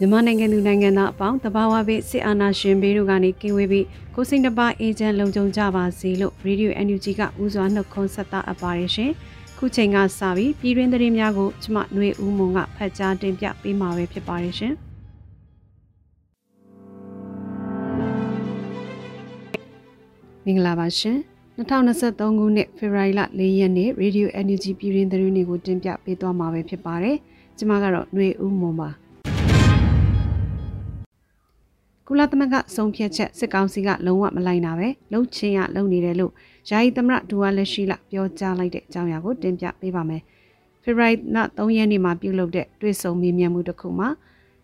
[0.00, 9.10] မြန်မာနိုင်ငံသူနိုင်ငံသားအပေါင်းတဘာဝဘေးစစ်အာဏာရှင်ဘေးတို့ကနေကင်းဝေးပြီးကိုစိတ်နှပါအေဂျင့်လုံခြုံကြပါစေလို့ရေဒီယို NUG ကဦးစွာနှုတ်ခွန်းဆက်တာအပ်ပါတယ်ရှင်။
[9.58, 14.74] ခုချိန်ကစပြီးပြည်တွင်းသတင်းများကိုကျမຫນွေဦးမွန်ကဖတ်ကြားတင်ပြပေးမှာပဲဖြစ်ပါတယ်ရှင်။
[20.44, 21.16] မင်္ဂလာပါရှင်။
[21.58, 27.16] 2023ခုနှစ်ဖေဖော်ဝါရီလ4ရက်နေ့ရေဒီယို NUG ပြည်တွင်းသတင်းတွေကိုတင်ပြပေးသွားမှာပဲဖြစ်ပါတယ်။
[27.58, 28.90] ကျမကတော့ຫນွေဦးမွန်ပါ။
[32.13, 36.31] ကုလသမဂ္ဂဆုံးဖြတ်ချက်စစ်ကောင်စီကလုံးဝမလိုက်နာပဲလှုပ်ချင်းရလုံနေတယ်လို့
[36.69, 40.21] ယာယီသမရဒူဝါလက်ရှိလပြောကြားလိုက်တဲ့အကြောင်းအရာကိုတင်ပြပေးပါမယ်။
[40.83, 44.09] ဖေဖော်ဝါရီလ3ရက်နေ့မှာပြုလုပ်တဲ့တွေ့ဆုံမေးမြန်းမှုတစ်ခုမှာ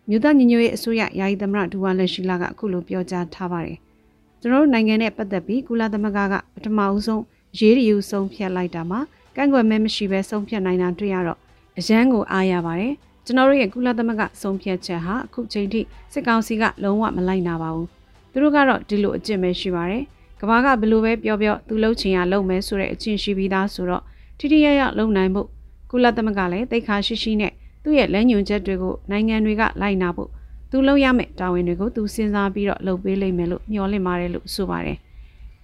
[0.08, 3.78] မြို့သားညီညွတ်ရေးအစိုးရယာယီသမရဒူဝါလက်ရှိလကအခုလိုပြောကြားထားပါတယ်။
[4.40, 7.22] ကျွန်တော်တို့နိုင်ငံနဲ့ပတ်သက်ပြီးကုလသမဂ္ဂကပထမဦးဆုံး
[7.58, 9.00] ရေးရည်ယူဆုံးဖြတ်လိုက်တာမှာ
[9.36, 11.38] ကန့်ကွက်မဲမရှိဘဲဆုံးဖြတ်နိုင်တာတွေ့ရတော့
[11.78, 12.94] အရန်ကိုအားရပါတယ်။
[13.28, 15.80] ကျွန်တော်တို့ရဲ့ကုလသမဂ္ဂဆုံးဖြတ်ချက်ဟာအခုချိန်ထိ
[16.12, 17.88] စစ်ကောင်စီကလုံးဝမလိုက်နာပါဘူး
[18.32, 20.02] သူတို့ကတော့ဒီလိုအကျင့်ပဲရှိပါတယ်
[20.40, 24.02] ကဘာကဘလို့ပဲပြောပြောသူလှုပ်ချင်ရလှုပ်မယ်ဆိုတဲ့အကျင့်ရှိပြီးသားဆိုတော့
[24.38, 25.48] ထိထိရရလှုပ်နိုင်ဖို့
[25.90, 27.52] ကုလသမဂ္ဂလည်းတိတ်ခါရှိရှိနဲ့
[27.82, 30.30] သူ့ရဲ့လက်ညွန်ချက်တွေကိုနိုင်ငံတွေကလိုက်နာဖို့
[30.70, 34.98] သူလှုပ်ရမယ့်တာဝန်တွေကိုသူစဉ်းစားပြီးတော့လုပ်ပေးလိမ့်မယ်လို့မျှော်လင့်ပါတယ်လို့ဆိုပါတယ်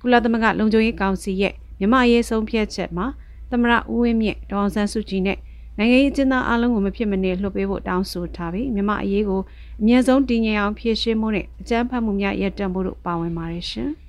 [0.01, 3.07] ကုလသမဂ္ဂလုံခြုံရေးကောင်စီရဲ့မြမရေးဆုံးဖြတ်ချက်မှာ
[3.51, 5.39] သမရဦးဝင်းမြင့်ဒေါအောင်ဆန်းစုကြည်နဲ့
[5.79, 9.41] နိုင်ငံရေးအကျဉ်းသားအလုံးကိုမဖြစ်မနေလှုပ်ပေးဖို့တောင်းဆိုထားပြီးမြန်မာအရေးကို
[9.81, 13.91] အမြင့်ဆုံးတည်ငြိမ်အောင်ဖြည့်ရှင်းမှုနဲ့အကြမ်းဖက်မှုများရပ်တန့်ဖို့တို့ပါဝင်ပါတယ်ရှင်။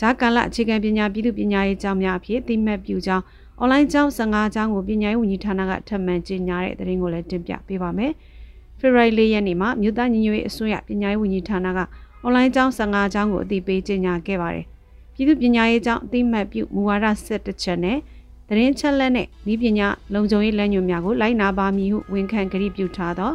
[0.00, 3.24] ဂျာကာလအခြေခံပညာပြည်သူပညာရေးကျောင်းများအဖြစ်တိမှတ်ပြုကြောင်း
[3.58, 8.12] အွန်လိုင်းကျောင်း15ကျောင်းကိုပညာရေးဝန်ကြီးဌာနကထပ်မံကြေညာတဲ့သတင်းကိုလည်းတင်ပြပေးပါမယ်။
[8.78, 11.78] ဖေဖော်ဝါရီလရက်နေ့မှာမြို့သားညီညွတ်ရေးအစိုးရပညာရေးဝန်ကြီးဌာနက
[12.22, 14.66] အွန်လိုင်းကျောင်း15ကျောင်းကိုအသိပေးကြေညာခဲ့ပါတယ်။
[15.16, 17.98] ပြည်သူပညာရေးကြောင့်အသိမှတ်ပြုမူဝါဒဆက်တစ်ချက်နဲ့
[18.48, 23.32] သတင်းချက်လက်နဲ့ဤပညာလုံခြုံရေးလမ်းညွှန်များကိုလိုက်နာပါမည်ဟုဝန်ခံကြရပြုထားသော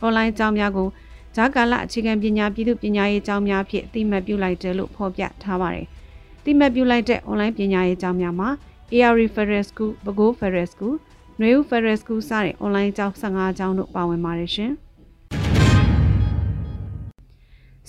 [0.00, 0.88] အွန်လိုင်းကျောင်းများကို
[1.36, 5.86] ဂျာကာလအခြေခံပညာပြည်သူပညာရေးကျောင်းများဖြင့်အသိမှတ်ပြုလိုက်တယ်လို့ဖော်ပြထားပါတယ်။
[6.40, 8.48] အသိမှတ်ပြုလိုက်တဲ့အွန်လိုင်းပညာရေးကျောင်းများမှာ
[8.92, 10.94] AR Referral School, Bago Ferrer School,
[11.42, 14.72] New Ferrer School စတဲ့အွန်လိုင်းကျောင်း15ကျောင်းတို့ပါဝင်ပါတယ်ရှင်။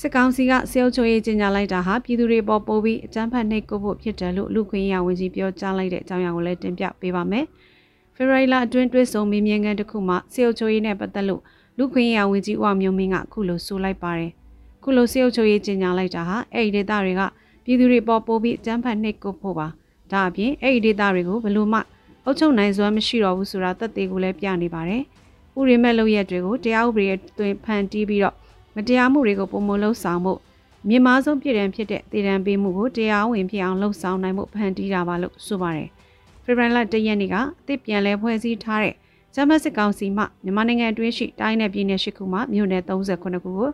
[0.03, 7.45] စစ်ကောင်စီကစေအုပ်ချုပ်ရေးကြီးညာလိုက်တာဟာပြည်သူတွေပေါ်ပိုးပြီးအကြမ်းဖက်နှိပ်ကွပ်ဖို့ဖြစ်တယ်လို့လူခွင့်ရဝန်ကြီးပြောကြားလိုက်တဲ့အကြောင်းအရာကိုလည်းတင်ပြပေးပါမယ်။
[8.15, 11.41] ဖေဖော်ဝါရီလအတွင်းတွဲဆုံမေးမြန်းခန်းတစ်ခုမှာစေအုပ်ချုပ်ရေးနဲ့ပတ်သက်လို့
[11.77, 14.31] လူခွင့်ရဝန်ကြီးဦးအောင်မျိုးမင်းကခုလိုဆိုလိုက်ပါတယ်။
[14.83, 17.21] ခုလိုစေအုပ်ချုပ်ရေးကြီးညာလိုက်တာဟာအဲ့ဒီဒေသတွေက
[17.65, 19.67] ပြည်သူတွေပေါ်ပိုးပြီးအကြမ်းဖက်နှိပ်ကွပ်ဖို့ပါ။
[20.11, 21.79] ဒါအပြင်အဲ့ဒီဒေသတွေကိုဘလို့မှ
[22.25, 25.01] အုပ်ချုပ်နိုင်စွမ်းမရှိတော့ဘူးဆိုတာသက်သေကိုလည်းပြနေပါတယ်။
[25.59, 28.35] ဥရိမဲ့လုပ်ရက်တွေကိုတရားဥပဒေအတွင်းဖန်တီးပြီးတော့
[28.75, 30.33] မတရားမှုတွေကိုပုံမလှုပ်ဆောင်မှု
[30.87, 35.89] မြင့်မားဆုံးပြည်ရန်ဖြစ်တဲ့တည်တံပေးမှုကိုတရားဝင်ဖြစ်အောင်လှုပ်ဆောင်နိုင်မှုဖန်တီးတာပါလို့ဆိုပါတယ်။
[36.43, 38.95] ဖေဖော်ဝါရီလ၁ရက်နေ့ကအသစ်ပြန်လဲဖွဲ့စည်းထားတဲ့
[39.35, 43.69] ဂျမတ်စစ်ကောင်စီမှမြန်မာနိုင်ငံအတွင်းရှိတိုင်းနယ်ပြည်နယ်၈ခုမှမြို့နယ်38ခုကို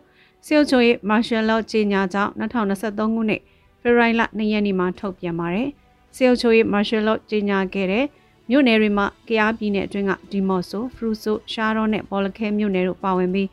[0.46, 3.42] စေုပ်ချိုရဲ့မာရှယ်လော့ကြေညာကြောင်း2023ခုနှစ်
[3.82, 5.70] ဖေဖော်ဝါရီလ2ရက်နေ့မှာထုတ်ပြန်ပါတယ်။
[6.16, 8.06] စေုပ်ချိုရဲ့မာရှယ်လော့ကြေညာခဲ့တဲ့
[8.50, 13.48] မြို့နယ်တွေမှာကရားပြည်နယ်အတွင်းကဒီမော့ဆိုဖရူဆိုရှားရောနဲ့ဘောလခဲမြို့နယ်တို့ပါဝင်ပြီး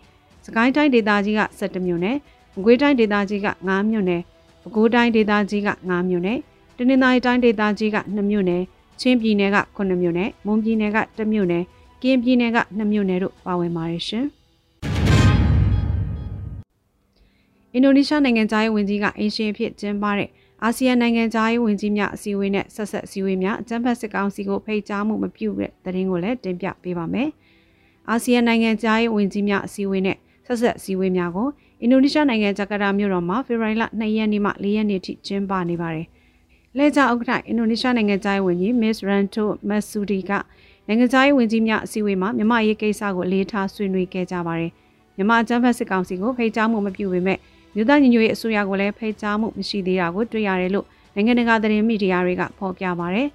[0.45, 2.17] စကိုင်းတိုင်းဒေသကြီးက17မြို့နယ်၊
[2.55, 4.21] မကွေးတိုင်းဒေသကြီးက9မြို့နယ်၊
[4.63, 6.39] ပဲခူးတိုင်းဒေသကြီးက9မြို့နယ်၊
[6.77, 8.63] တနင်္သာရီတိုင်းဒေသကြီးက2မြို့နယ်၊
[9.01, 11.63] ချင်းပြည်နယ်က9မြို့နယ်၊မွန်ပြည်နယ်က1မြို့နယ်၊
[12.03, 14.27] ကရင်ပြည်နယ်က2မြို့နယ်တို့ပါဝင်ပါတယ်ရှင်။
[17.75, 20.29] အင်ဒိုနီးရှားနိုင်ငံသားရေးဝန်ကြီးကအင်ရှင်ဖြစ်ကျင်းပတဲ့
[20.63, 27.29] အာဆီယံနိုင်ငံသားရေးဝန်ကြီးများအစည်းအဝေးနဲ့ဆက်ဆက်အစည်းအဝေးများအကြံဖတ်စစ်ကောင်စီကိုဖိတ်ကြားမှုမပြုတဲ့သတင်းကိုလည်းတင်ပြပေးပါမယ်။
[28.11, 31.49] အာဆီယံနိုင်ငံသားရေးဝန်ကြီးများအစည်းအဝေးနဲ့ ဆက်ဆက်စည်းဝေးများကို
[31.81, 36.07] အင်ဒိုနီးရှားနိုင်ငံဂျကာတာမြို့တော်မှာဖေဖော်ဝါရီလ2ရက်နေ့မှ4ရက်နေ့ထိကျင်းပနေပါတယ်။
[36.79, 40.33] လဲကြဥက္ကဋ္ဌအင်ဒိုနီးရှားနိုင်ငံသားဝန်ကြီး Miss Ranto Masudi က
[40.87, 44.71] နိုင်ငံသားဝန်ကြီးများအစည်းအဝေးမှာမြန်မာရေးကိစ္စကိုအလေးထားဆွေးနွေးခဲ့ကြပါတယ်
[45.17, 47.39] မြန်မာအကြမ်းဖက်စစ်ကောင်စီကိုဖိတ်ကြားမှုမပြုပေမဲ့
[47.75, 53.29] မြို့သားညီညွတ်ရေးအစိုးရကိုလည်းဖိတ်ကြားမှုမရှိသေးတာကိုတွေ့ရတယ်လို့နိုင်ငံတကာသတင်းမီဒီယာတွေကဖော်ပြပါတယ်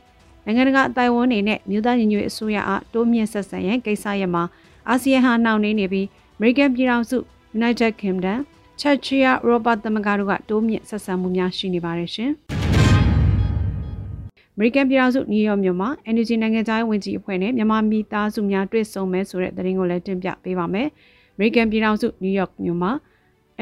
[0.46, 4.44] နိုင်ငံတကာအတိုင်းအဝန်နေနဲ့မြို့သားညီညွတ်ရေးအစိုးရအားတိုးမြင့်ဆက်ဆံရန်ကိစ္စရပ်မှာ
[4.90, 6.08] အာဆီယံဟာနှောင့်နှေးနေပြီး
[6.42, 7.18] American ပြည်ထောင်စု
[7.58, 8.40] United Kingdom
[8.80, 12.32] ချက်ချီယာရောဘတ်သမဂ္ဂတို့ကတိုးမြင့်ဆက်ဆံမှုများရှိနေပါတယ်ရှင်။
[14.56, 20.88] အမေရိကန်ပြည်ထောင်စုနယူးယောက်မြို့မှာ Energy နိုင်ငံသားဝင်ကြီးအဖွဲ့နဲ့မြန်မာမိသားစုများတွေ့ဆုံမဲဆိုတဲ့သတင်းကိုလည်းတင်ပြပေးပါမယ်။
[21.36, 22.92] အမေရိကန်ပြည်ထောင်စုနယူးယောက်မြို့မှာ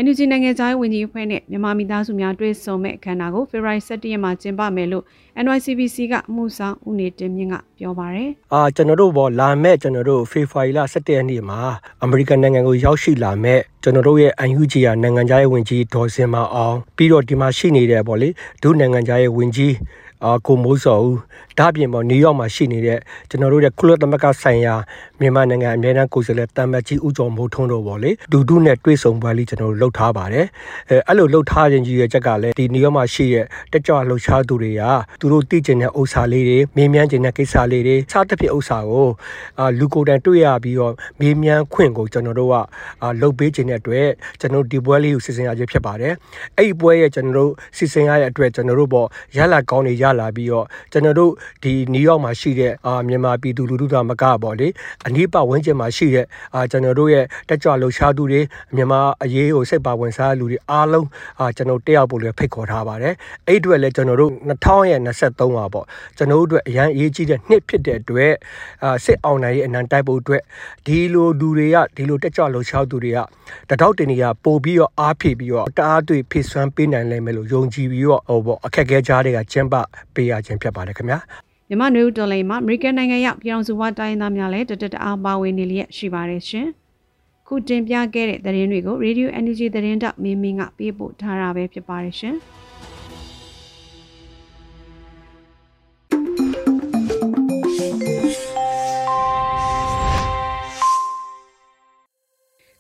[0.04, 5.04] NUG နိုင်ငံသားဝင်ကြီးအဖွဲ့နဲ့မြန်မာမိသားစုများတွေ့ဆုံမဲ့အခမ်းအနားကိုဖေဖော်ဝါရီ17ရက်မှာကျင်းပမယ်လို့
[5.44, 11.60] NYCBC ကအမှုဆောင်ဦးနေတင်မြင့်ကပြောပါရယ်။အာကျွန်တော်တို့ဘောလာမဲ့ကျွန်တော်တို့ဖေဖော်ဝါရီလ17ရက်နေ့မှာ
[12.04, 18.30] အမေရိကန်နိုင်ငံကိုရောက်ရှိလာမဲ့ကျွန်တော်တို့ရဲ့ UNG ရနိုင်ငံသားရဲ့ဝင်ကြီးဒေါ်စင်မအောင်ပြီးတော့ဒီမှာရှိနေတဲ့ပေါ့လေ
[18.62, 19.74] ဒုနိုင်ငံသားရဲ့ဝင်ကြီး
[20.26, 21.16] အာကိုမိုးစောဦး
[21.58, 23.00] ဒါ့အပြင်ပေါ့နယူးယောက်မှာရှိနေတဲ့
[23.30, 24.74] ကျွန်တော်တို့ရဲ့ကုလသမဂ္ဂဆိုင်ရာ
[25.20, 30.46] မြန်မာနိုင်ငံအမြဲတမ်းကိုယ်စားလှယ်တမ်မတ်ကြီးဦးကျော်မိုးထွန်းတို့ပေါ့လေဒူဒုနဲ့တွေ့ဆုံပွဲလေးကျွန်တော်တို့လုပ်ထားပါတယ်
[30.90, 34.84] အဲအဲ့လိုလုပ်ထားခြင်းကြီးရဲ့ချက်ကလည်းဒီနယူးယောက်မှာရှိတဲ့တက်ကြွလှုပ်ရှားသူတွေက
[35.22, 39.08] သူတို့သိကျင်တဲ့ဥစ္စာလေးတွေမေးမြန်းကျင်တဲ့ကိစ္စလေးတွေစသဖြင့်ဥစ္စာကို
[39.60, 42.56] အာလူကိုယ်တိုင်တွေ့ရပြီးတော့မေးမြန်းခွင့်ကိုကျွန်တော်တို့က
[43.04, 44.08] အာလုပ်ပေးခြင်းတဲ့အတွက်
[44.40, 46.14] ကျွန်တော်ဒီပွဲလေးကိုစီစဉ်ရခြင်းဖြစ်ပါတယ်
[46.58, 51.32] အဲ့ဒီပွဲရဲ့ကျွန်တော်တို့စီစဉ်ရတဲ့အတွက်ကျွန်တော်တို့ပေါ့ရလာကောင်းတွေရလာပြီးတော့ကျွန်တော်တို့
[51.64, 54.68] ဒီနယူးယောက်မှာရှိတဲ့အာမြန်မာပြည်သူလူထုကမကပေါ့လေ
[55.06, 56.26] အနည်းပတ်ဝန်းကျင်မှာရှိတဲ့
[56.56, 58.42] အာကျွန်တော်တို့ရဲ့တက်ကြွလှုပ်ရှားသူတွေ
[58.76, 61.08] မြန်မာအရေးကိုစိတ်ပါဝင်စားလူတွေအားလုံး
[61.40, 63.14] အာကျွန်တော်တက်ရောက်ဖို့လည်းဖိတ်ခေါ်ထားပါတယ်
[63.48, 65.86] အဲ့အတွက်လည်းကျွန်တော်တို့2023ပါပေါ့
[66.18, 68.34] ကျွန်တော်တို့အတွက်အရန်အရေးကြီးတဲ့နှစ်ဖြစ်တဲ့အတွက်
[68.84, 70.42] အာစစ်အောင်နိုင်ရဲ့အနံတိုက်ဖို့အတွက်
[70.86, 73.20] ဒီလိုလူတွေကဒီလိုတက်ကြွလှုပ်ရှားသူတွေက
[73.70, 79.76] တတောက်တင်တွေကပို့ပြီးတော့အားဖြည့်ပြီးတော့တအားတွေ့ဖိဆွမ်းပေးနိုင်လိမ့်မယ်လို့ယုံကြည်ပြီးတော့ဟိုပေါ့အခက်အခဲကြားတွေကကျင်းပ
[80.14, 81.20] ပေးရခြင်းဖြစ်ပါတယ်ခင်ဗျာ
[81.70, 86.68] မြန်မာနယူးဒေါ်လာမှာအမေရိကန်နိုင်ငံရောက်ပြည်အောင်စုဝါတိုင်းသားများလည်းတတတအားပါဝင်နေလျက်ရှိပါတယ်ရှင်
[87.48, 92.36] ခုတင်ပြခဲ့တဲ့သတင်းတွေကို Radio Energy သတင်းတောက်မင်းမင်းကပေးပို့ထားတာပဲဖြစ်ပါတယ်ရှင်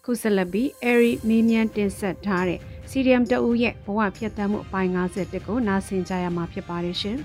[0.06, 2.60] ခုဆက်လက်ပြီး Airy မင်းမြန်တင်ဆက်ထားတဲ့
[3.00, 7.18] CDM တအူးရဲ့ဘဝဖြတ်သန်းမှုအပိုင်း50ကိုနားဆင်ကြရမှာဖြစ်ပါတယ်ရှင်။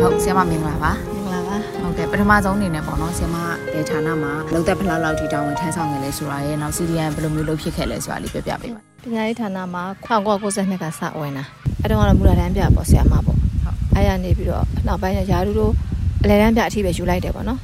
[0.00, 3.36] ဟုတ်ဆီယမမင်္ဂလာပါမင်္ဂလာပါဟုတ်ကဲ့ပထမဆုံးအနေနဲ့ပေါ့နော်ဆီယမ
[3.72, 11.44] ဘယ်ဌာနမှာလောက်သက်ဖလားလောက်ထိတောင်းဝင်ထမ်းဆောင်ခဲ့လဲဆိုတာရဲ့နောက် CDN ဘယ်လိုမျိုးလုပ်ဖြစ်ခဲ့လဲဆိုတာလေးပြပြပေးပါပညာရေးဌာနမှာ1992ကစဝင်တာ
[11.80, 13.38] အဲ့တော့ကတော့မူလာတန်းပြပေါ့ဆီယမပေါ့ဟုတ်
[13.94, 15.72] အဲ့ရနေပြီးတော့နောက်ပိုင်းရာထူးတို့
[16.22, 17.60] အလဲတန်းပြအထိပဲယူလိုက်တယ်ပေါ့နော်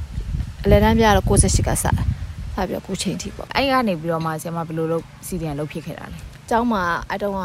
[0.64, 1.92] အလဲတန်းပြတော့68ကစတာ
[2.54, 7.38] ဖတ်ပြီးတော့ခုချိန်ထိပေါ့အဲ့ကနေပြီးတော့မှဆီယမဘယ်လိုလုပ် CDN လုပ်ဖြစ်ခဲ့တာလဲအเจ้าမှာအဲ့တော့က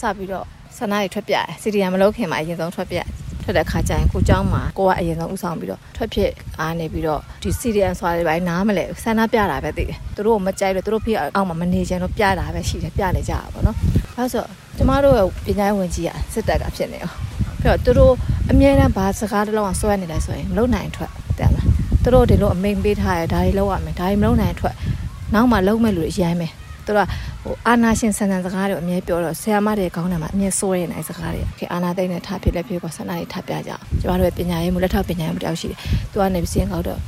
[0.00, 0.46] စပြီးတော့
[0.76, 2.98] ဆန္ဒတွေထွက်ပြတယ် CDN မလုပ်ခင်မှာအရင်ဆုံးထွက်ပြ
[3.44, 6.30] ထွက်တဲ့ခါကျရင်ကိုเจ้าမှာကိုကအရင်ဆုံးဥဆောင်ပြီးတော့ထွက်ဖြစ်
[6.60, 13.76] အားနေပြီးတော့ဒီ CDN ဆိုတာတွေပိုင်းနားမလဲဆန္ဒပြတာပဲသိတယ်သူတို့ကမကြိုက်လို့သူတို့ဖေးအောက်မှာမနေချင်တော့ပြတာပဲရှိတယ်ပြနေကြတာပေါ့နော်
[14.16, 14.44] အဲဆို
[14.76, 17.10] ကျမတို့ရဲ့ပညာဝင်ကြီးကစစ်တပ်ကဖြစ်နေရော
[17.60, 18.12] ပြီးတော့သူတို့
[18.50, 21.25] အမြဲတမ်းဘာစကားတစ်လုံးအောင်ဆွဲနေလဲဆိုရင်မလုံနိုင်ထွက်တဲ့လား
[22.07, 24.75] သူတို့ဒီလိုအမိန်ပေးထားရဒါတွေလောက်ရမယ်ဒါတွေမလုံနိုင်ထွက်
[25.33, 26.51] နောက်မှလုံမဲ့လူတွေရိုင်းမယ်
[26.85, 26.99] သူက
[27.43, 35.79] ဟိုအာနာရှင်ဆန်ဆန်စကားတွေအမြဲပြောတော့ဆရာမတွေကောင်းတယ်မှာအမြဲစိုးရနေစကားတွေခေအာနာသိမ့်နဲ့ထားဖြစ်လက်ဖြစ်ကဆန္ဒတွေထားပြကြအောင်ကျမတို့ရဲ့ပညာရေးမူလက်ထောက်ပညာရေးမတယောက်ရှိတယ်
[36.11, 36.99] သူကနေစင်းကောက်တော့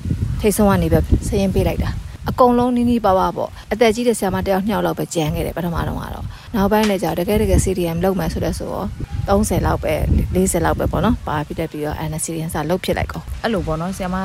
[0.41, 1.89] ထိတ်ဆုံးကနေပဲစရင်ပေးလိုက်တာ
[2.29, 8.87] အကုန်လုံးနီးနီးပါးပါးပေါ့အသက်ကြီးတဲ့ဆရာမတယောက်နှစ်ယောက်လောက်ပဲကြံခဲ့တယ်ပထမတော့ကတော့နောက်ပိုင်းလည်းကြာတကယ်တကယ် CDM လုပ်မယ်ဆိုတဲ့ဆိုတော့
[9.29, 9.93] 30လောက်ပဲ
[10.35, 14.17] 40လောက်ပဲပေါ့နော်ပါပြီးတက်ပြီးတော့ NCDN စလုပ်ဖြစ်လိုက်ကောအဲ့လိုပေါ့နော်ဆရာမ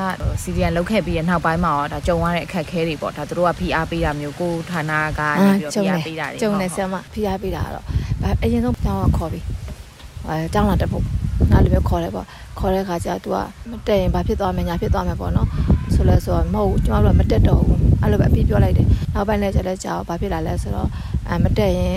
[0.43, 7.85] CDN လုပ်ခဲ့ပြီးရနောက်ပိုင်းမှာတော့ဒါကြုံရတဲ့အခက်အခဲတွေပေါ့ဒါတို့က PR ပေးတာမျိုးကိုဌာနကနေပြီးတော့ PR ပေးတာတွေကြုံနေဆရာမ PR ပေးတာတော့
[8.43, 9.43] အရင်ဆုံးတောင်းခေါ်ပြီး
[10.27, 11.03] အဲတောင်းလာတက်ဖို့
[11.51, 12.25] နောက်လိုမျိုးခေါ်တယ်ပေါ့
[12.59, 13.37] ခေါ်တဲ့ခါကျ तू က
[13.71, 15.47] မတက်ရင်ဘာဖြစ်သွားမလဲညာဖြစ်သွားမယ်ပေါ့နော်
[15.93, 20.89] ဆိုလဲဆိုတော့မဟုတ်ဘူးကျမတို့ကမတက်တော့ဘူးအဲ့လိုပဲအပြည့်ပြောလိုက်တယ်နောက်ပိုင်းလည်းကျလည်းကြာဘာဖြစ်လာလဲဆိုတော့
[21.29, 21.95] အဲမတက်ရင်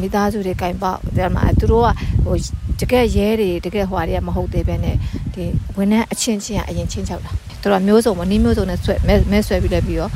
[0.00, 1.88] မိသားစုတွေကင်ပေါက်ဒါမှသူတို့က
[2.24, 2.36] ဟို
[2.80, 4.96] တကယ်ရဲတွေတကယ်ဟွာတွေကမဟုတ်သေးပဲနဲ့
[5.34, 5.44] ဒီ
[5.76, 8.94] ဝန်ထမ်းအချင်းချင်းကအရင်ချင်းချောက်တာသူတို့ကမျိုးစုံမနီးမျိုးစုံနဲ့ဆွဲ
[9.30, 10.10] မဲဆွဲပြီးလည်းပြီးတော့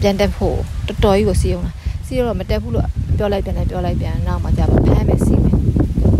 [0.00, 1.72] ပြန်တက်ဖို့တော်တော်ကြီးကိုစီးအောင်လာ
[2.06, 2.86] စီးတော့မတက်ဘူးလို့
[3.16, 5.54] ပြောလိုက်ပြန်လည်းပြောလိုက်ပြန်နောက်မှကြာပါဖမ်းမယ်စီးမယ်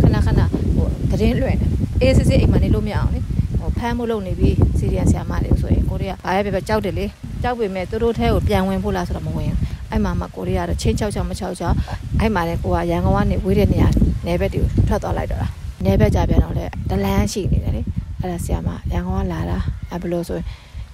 [0.01, 0.41] ခဏခဏ
[0.75, 1.69] ဟိုသတင်းလွှင့်တယ်
[2.01, 3.19] အေးစစ်စစ်အိမ်မှာနေလို့မရအောင်လေ
[3.59, 7.05] ဟိုဖမ်းမှုလုပ်နေပြီးစီရီယန်ဆရာမတွေဆိုရင်ကိုရီးယားဘာပဲပဲကြောက်တယ်လေ
[7.43, 9.57] ကြောက်ပေမဲ့သူတို့ထဲကိုပြန်ဝင်ဖို့လားဆိုတော့မဝင်ဘူး
[9.89, 11.75] အဲ့မှာမှကိုရီးယားတော့ချင်းချောက်ချောက်မချောက်ချောက်
[12.19, 13.87] အဲ့မှာလည်းကိုကရန်ကုန်ကနေဝေးတဲ့နေရာ
[14.25, 15.51] နယ်ဘက်တွေကိုထွက်သွားလိုက်တော့လား
[15.85, 17.81] နယ်ဘက်ကြပြန်တော့လေဒလန်းရှိနေတယ်လေ
[18.19, 19.57] အဲ့ဒါဆရာမရန်ကုန်ကလာတာ
[19.89, 20.45] အဲ့ဘလို့ဆိုရင်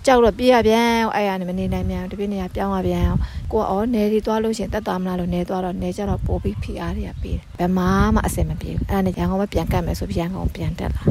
[0.08, 3.06] ကြောက်တော့ပြေးရပြန်အဲ့ရနေမနေနိုင်မြန်တပြည့်နေရပြောင်းရပြန်
[3.52, 7.86] ကိုကအော်နေဒီသွားလို့ရှင်တက်သွားမလားလို့နေသွားတော့နေကြတော့ပိုးပြီးဖိအားတွေကပေးတယ်ဘယ်မှ
[8.16, 11.04] မအဆင်မပြေဘူးအဲ့ဒါနဲ့ရန်ကုန်ပဲပြန်ကတ်မယ်ဆိုပြန်ကုန်ပြန်တက်လာ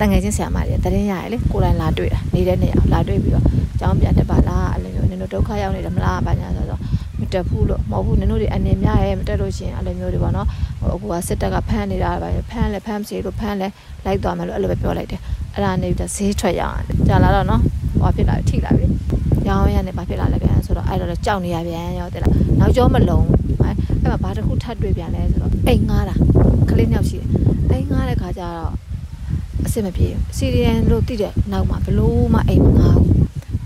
[0.00, 3.44] တန်ငယ်ချင်းဆရာမတွေတရင်ရရလေကိုယ်တိုင်လာတွေ့တာနေတဲ့နေရာလာတွေ့ပြီးတော့
[3.80, 6.80] ကျောင်းပြန်တက်ပါလားအဲ့လိုမျိုးနင်တို့ဒုက္ခရောက်နေတယ်မလားဘာညာဆိုတော့
[7.20, 10.46] မတက်ဘူးလို့မဟုတ်ဘူးနင်တို့တွေအနေများရဲမတက်လို့ရှင်အဲ့လိုမျိုးတွေပေါ့နော်
[10.80, 13.68] ဟိုအခုကစစ်တပ်ကဖမ်းနေတာပဲဖမ်းလဲဖမ်းစီလို့ဖမ်းလဲ
[14.04, 15.20] လိုက်သွားမယ်လို့အဲ့လိုပဲပြောလိုက်တယ်
[15.54, 17.62] အဲ့ဒါနေပြီးဈေးထွက်ရအောင်ကြာလာတော့နော်
[18.00, 18.86] ဟောဖြစ်လာထိလာပြီ
[19.48, 23.26] ရောင်းရနေဘာဖြစ်လာလဲပြန်ဆိုတော့အဲ့တော့ကြောက်နေရပြန်ရောတဲ့လားနောက်ကျောမလုံး
[23.62, 26.14] အဲ့အဲ့မှာဘာတစ်ခုထပ်တွေ့ပြန်လဲဆိုတော့အိမ်ငားတာ
[26.70, 27.28] ကလေးနှစ်ယောက်ရှိတယ်
[27.72, 28.72] အိမ်ငားတဲ့ခါကျတော့
[29.66, 33.08] အဆင်မပြေဘူးစီရီယန်လို့တိတဲ့နောက်မှာဘလို့မှအိမ်မငားဘူး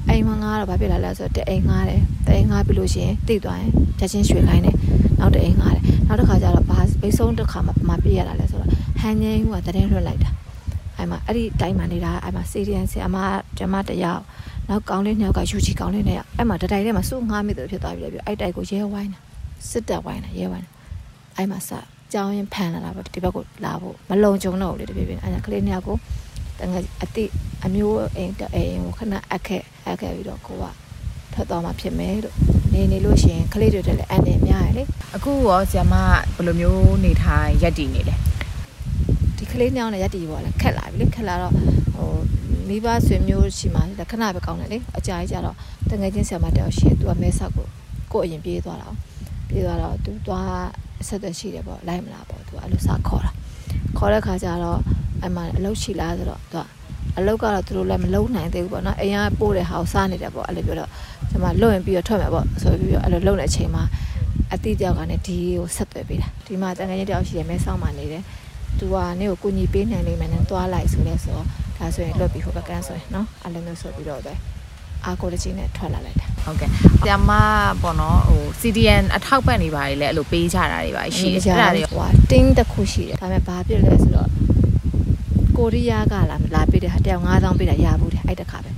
[0.08, 4.76] အိမ်မငားတော့ဘာဖြစ်လာလဲဆိုတော့တဲ့အိမ်ငားတယ်တဲ့အိမ်ငားပြီလို့ရှိရင်တိသွားရင်ချက်ချင်းရွှေခိုင်းတယ်
[5.20, 8.70] နောက်တဲ့အိမ်ငားတယ်နောက်တစ်ခါကျတော့ဘာဘိတ်ဆုံးတစ်ခါမှမပြေးရတာလဲဆိုတော့
[9.00, 10.30] ဟန်ငိမ့်ကတရင်လွှတ်လိုက်တာ
[11.02, 13.16] အဲ့မှာအဲ့ဒီတိုင်းမှာနေတာအဲ့မှာစီရီယန်ဆီအမ
[13.58, 14.22] ကျမတယောက်
[14.68, 19.18] နောက်ကောင်းလေးနှစ်ယောက်ကယူချီကောင်းလေးနှစ်ယောက်အဲ့မှာတတိုင်ထဲမှာစုငားမိတယ်ဖြစ်သွားပြီလေပြအဲ့တိုက်ကိုရဲဝိုင်းတာ
[19.70, 20.70] စစ်တပ်ဝိုင်းတာရဲဝိုင်းတာ
[21.36, 21.70] အဲ့မှာစ
[22.12, 25.96] ကြောင်းရင်ဖန်လာတာပေါ့ဒီဘက်ကိုလာဖို့မလုံကြုံတော့ဘူးလေတပြည့်ပြည့်အဲ့ဒါကလေးနှစ်ယောက်ကို
[26.58, 27.24] တငယ်အတိ
[27.64, 30.64] အမျိုးအိမ်တအိမ်ကိုခဏအက်ခဲ့အက်ခဲ့ပြီးတော့ကိုက
[31.32, 32.36] ထွက်သွားမှဖြစ်မယ်လို့
[32.72, 34.82] နေနေလို့ရှိရင်ကလေးတွေတက်လည်းအန်တယ်များရလေ
[35.16, 35.94] အခုရောဆရာမ
[36.34, 38.14] ဘယ်လိုမျိုးနေထိုင်ရက်တည်နေလဲ
[39.42, 41.52] ဒီကလေးညောင်းနဲ့ရက်တီပေါ့လေခက်လာပြီလေခက်လာတော့
[41.94, 42.10] ဟို
[42.68, 45.56] မိဘဆွေမျိုးရှိမှလခဏပဲကောင်းတယ်လေအကြာကြီးကျတော့
[45.90, 47.66] တငယ်ချင်းဆရာမတယောက်ရှိသူကမဲဆောက်ကို
[48.12, 48.88] ကို့အရင်ပြေးသွားတာ
[49.48, 50.54] ပြေးသွားတော့သူသွား
[51.08, 53.30] ဆက်သက်ရှိတယ်ပေါ့လိုက်မလားပေါ့သူအဲ့လိုစခေါ်တာ
[53.98, 54.78] ခေါ်တဲ့ခါကျတော့
[55.22, 56.64] အဲ့မှာအလုပ်ရှိလားဆိုတော့သူက
[57.18, 60.90] အလုပ်ကတော့သူတို့လည်းမလုပ်နိုင်သေးဘူးပေါ့နော်အိမ်ကပို့တဲ့ဟာကိုစားနေတယ်ပေါ့အဲ့လိုပြောတော့
[61.30, 63.82] ကျွန်မလွတ်ရင်ပြီးတော့ထွက်မယ်ပေါ့ဆိုပြီးတော့အဲ့လိုလုပ်နေတဲ့အချိန်မှာ
[64.52, 68.22] အတိတယောက်ကနေဒီကိုဆက်သွယ်ပေးတာဒီမှာတငယ်ချင်းတယောက်ရှိတယ်မဲဆောက်မှာနေတယ်
[68.78, 71.46] သူကနေကိုကူညီပေးနိုင်လိမ့်မယ်နဲ့သွားလိုက်ဆိုလဲဆိုတော့
[71.78, 74.34] ဒါဆိုရင်လွတ်ပြီးဟိုဘက်ကန်းဆိုရင်နော်အဲ့လိုမျိုးဆိုပြီးတော့ပဲ
[75.04, 76.72] အာကိုတချင်းနဲ့ထွက်လာလိုက်တာဟုတ်ကဲ့ဆ
[77.08, 77.32] ရာမ
[77.82, 84.28] ပေါ့နော်ဟို CDN အထောက်ပံ့နေပါလေအဲ့လိုပေးကြတာတွေပါရှိတယ်အဲ့ဒါတွေဟိုတင်းတစ်ခုရှိတယ်ဒါပေမဲ့ဘာဖြစ်လဲဆိုတော့
[85.56, 88.70] ကိုရီးယားကလာလာပေးတဲ့ဟာတယောက်9000ပေးတာရဘူးတဲ့အဲ့တခါပဲ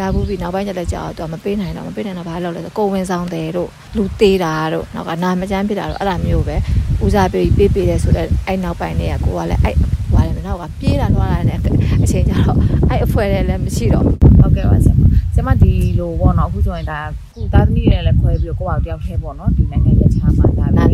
[0.00, 6.56] ရဘူးပြီးနောက်ပိုင်းကျလည်းကြာတော့သူကမပေးနိုင်တော့မပေးနိုင်တော့ဘာလုပ်လဲဆိုကိုဝင်ဆောင်တယ်တို့လူသေးတာတို့နောက်ကနာမကျန်းဖြစ်တာတို့အဲ့ဒါမျိုးပဲ
[7.04, 9.76] ဦးစားပေးပေးပေးတယ်ဆိုတော့အဲ့နောက်ပိုင်းတွေကကိုကလည်းအဲ့
[10.12, 11.60] ဟွာလည်းနောက်ကပြေးတာလွှားတာလည်း
[12.04, 12.56] အချိန်ကျတော့
[12.88, 14.04] အဲ့အဖွဲတွေလည်းမရှိတော့
[14.40, 15.00] ဟုတ်ကဲ့ပါဆရာမ
[15.34, 17.00] ဆရာမဒီလိုပေါ့နော်အခုဆိုရင်ဒါ
[17.36, 20.88] ကုသားသမီးတွေလည်းခွဲပြီးတော့ကိုယ့်ဘာတယောက်ထဲပေါ့နော်ဒီနိုင်ငံရဲ့ချာမှာဒါနော်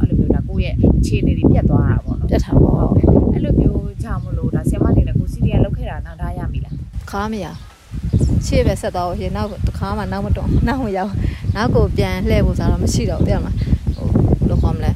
[0.00, 2.76] အဲ့လိုမျိုးဒါကိုယ့်ရဲ့အခြေအနေတွေပြတ်သွားတာပေါ့နော်ပြတ်ထားပေါ့
[3.34, 6.74] အဲ့လိုမျိုးကြောင့်မလို့ဒါဆရာမအနေနဲ့ကို CDN လောက်ခဲ့တာနောက်ထားရပြီလား
[7.10, 7.46] ခါမရ
[8.46, 11.12] ရှေ့ပဲဆက်တော့ရေနောက်တခါမှနောက်မတော့နောက်မရောက်
[11.56, 13.52] နောက်ကိုပြန်လှည့်ဖို့ဆိုတော့မရှိတော့ဘူးတဲ့မှာ
[13.96, 14.90] ဟိုဘယ်လိုခေါ်မလဲ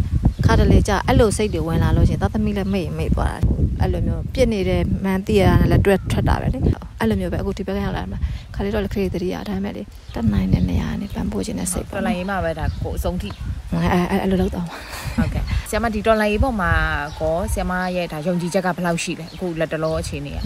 [0.46, 3.38] ခါတလေကြာအဲ့လိုစိတ်တွေဝင်လာလို့ရှင်သားသမီးလည်းမိတ်မိတ်သွားတာ
[3.80, 6.58] အဲ့လိုမျိုးပြစ်နေတဲ့မန်တီးရတာနဲ့လည်းတွဲထွက်တာပဲလေ
[7.00, 8.18] အဲ့လိုမျိုးပဲအခုဒီဘက်ကရောက်လာမှာ
[8.54, 9.82] ခါလေးတော့လည်းခရီးတရီရဒါပေမဲ့လေ
[10.14, 13.28] တက်နိုင်တဲ့နေရာနဲ့ပန်ပိုးခြင်းနဲ့စိတ်တော်လိုင်းရေးမှာပဲဒါကိုအဆုံးထိ
[13.72, 16.72] အဲ့အဲ့အဲ့လိုလောက်တော့ဟုတ်ကဲ့ဆရာမဒီတော်လိုင်းရေးပေါ်မှာ
[17.18, 20.36] ကောဆရာမရဲ့ဒါယုံကြည်ချက်ကဘယ်လောက်ရှိလဲအခုလက်တလောအခြေအနေက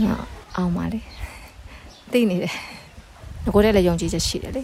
[0.57, 1.00] အောင်ပါလေ
[2.14, 2.52] သိနေတယ်
[3.45, 4.62] ငကိုတဲ့လည်းယုံကြည်ချက်ရှိတယ်လေ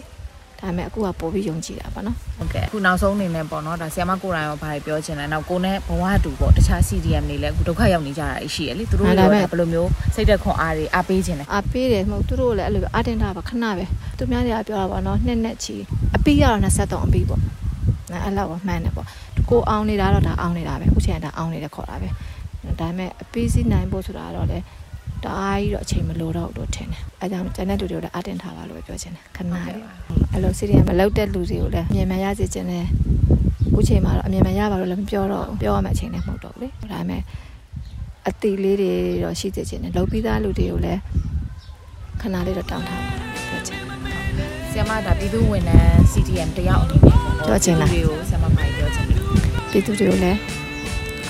[0.59, 13.85] ဒါပေမဲ့အခုကပို့ပြီးယုံကြည်တာပါနော်ဟုတ်ကဲ့အခုနောက်ဆုံးအနေနဲ့ပေါ့နော်ဒါဆရာမကိုယ်တိုင်ရောဘာတွေပြောချင်လဲနောက်ကိုနဲ့ဘဝတူပေါ့တခြား CDM တွေလည်းအခုဒုက္ခရောက်နေကြတာရှိရလေသူတို့ရောဒါဘယ်လိုမျိုးစိတ်သက်ခွန်အားတွေအားပေးခြင်းလဲအပေးတယ်မဟုတ်သူတို့လည်းအဲ့လိုပဲအတင်တာပါခဏပဲ
[14.17, 15.75] သူများတွေကပြောတာပေါ့နော်နှစ်နဲ့ချီ
[16.15, 17.41] အပီးကတော့23အပီးပေါ့
[18.11, 19.07] အဲ့အဲ့လောက်မှန်တယ်ပေါ့
[19.49, 22.07] ကိုအောင်နေတာတော့ဒါအောင်နေတာပဲအခုချိန်ကဒါအောင်နေတယ်ခေါ်တာပဲ
[22.79, 24.57] ဒါပေမဲ့အပီးစီနိုင်ဖို့ဆိုတာတော့လေ
[25.25, 29.63] တအားကြီးတော့အချိန်မလိုတော့ဘူးလို့ထင်တယ်အဲကြောင့်ကျန်တဲ့လူတွေကိုလည်းအတင်ထားပါလို့ပဲပြောချင်တယ်ခဏလေး
[30.33, 32.85] အဲ့လိုစီရီယံမလောက်တဲ့လူတွေကိုလည်းအမြင်မှန်ရစေချင်တယ်
[33.67, 37.21] အခုချိန်မှာတော့အမြင်မှန်ရပါလို့လည်းမပြောတော့ဘူးပြောရမယ့်အချိန်လည်းမဟုတ်တော့ဘူးလေဒါပေမဲ့
[38.27, 40.99] အတီလေးတွေတော့ရှိစေချင်တယ်လောက်ပြီးသားလူတွေကိုလည်း
[42.21, 43.13] ခဏလေးတော့တောင်းထားပါ
[43.49, 43.79] ပြောချင်
[44.69, 49.19] ဆရာမဒါပြည်သူဝန်ထမ်း CDM တယောက်အနေနဲ့ပေါ့ပြောချင်လားဒီကိုဆရာမမိုင်ပြောချင်တယ်
[49.71, 50.39] ပြည်သူတွေကိုလည်း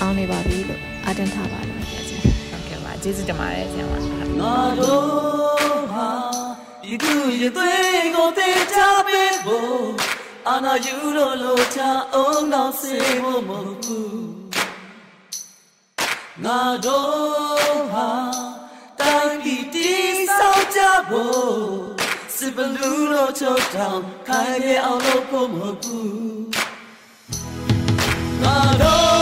[0.00, 2.29] အောင်းနေပါပြီလို့အတန်းထားပါလို့ပြောချင်ဟုတ်ကဲ့ပါ
[3.02, 3.92] ကျေးဇူးတင်ပါတယ်ဆရာမ
[4.40, 6.10] ငါတို့ဟာ
[6.82, 9.84] ဒီသူရသွေးကိုတေချပေးဖို့
[10.48, 11.80] အနာယူလို့လို့ချ
[12.14, 14.24] အောင်တော့စေဖို့မဟုတ်ဘူး
[16.44, 18.10] ငါတို့ဟာ
[19.00, 21.52] တိုင်းပြည်တည်ဆောက်ကြဖို့
[22.36, 26.10] စစ်ဘလူးလို့ချုပ်တောင်ခိုင်ရအောင်လို့ဖို့မဟုတ်ဘူး
[28.42, 29.19] ငါတို့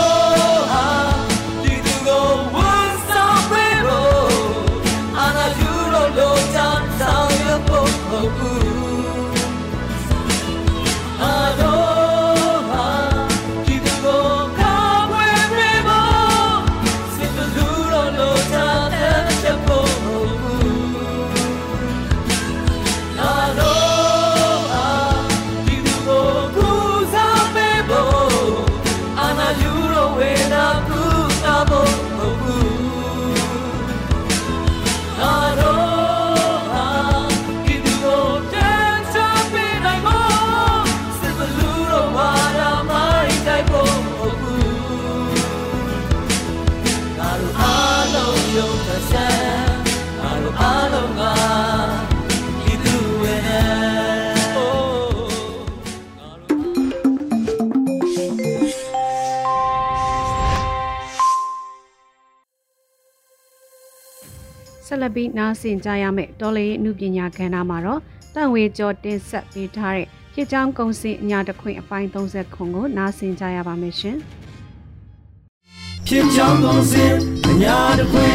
[65.09, 68.01] ဆက်လက်ပြီးနားဆင်ကြရမယ့်တော်လေးအမှုပညာကဏ္ဍမှာတော့
[68.35, 74.17] တန်ဝေကျော်တင်ဆက်ပေးထားတဲ့ဖြစ်ကြောင်းကုံစင်အညာတခွင်အပိုင်း30ခွန်ကိုနားဆင်ကြရပါမယ်ရှင်။
[76.07, 77.13] ဖြစ်ကြောင်းကုံစင်
[77.49, 78.33] အညာတခွင်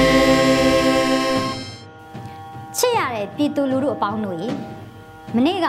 [2.77, 4.49] ချစ်ရတဲ့ပြည်သူလူထုအပေါင်းတို့ရေ
[5.35, 5.67] မနေ့က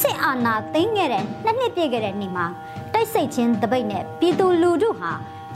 [0.00, 2.46] စစ်အာဏာသိမ်းခဲ့တဲ့နှစ်နှစ်ပြည့်ခဲ့တဲ့နေ့မှာ
[2.92, 5.10] တိုက်စိတ်ချင်းတပိတ်နဲ့ပြည်သူလူထုဟာ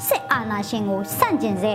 [0.06, 1.74] စစ်အာဏာရှင်ကိုစန့်ကျင်စေ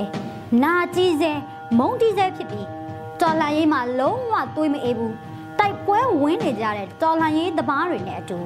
[0.64, 1.32] နာကြည့်စေ
[1.78, 2.79] မုန်းတီးစေဖြစ်ပြီး
[3.22, 5.16] တော်လှန်ရေးမှာလုံးဝသွေးမအေးဘူး
[5.60, 8.38] တိုက်ပွဲဝင်နေကြတဲ့တော်လှန်ရေးတပားတွေနဲ့အတူ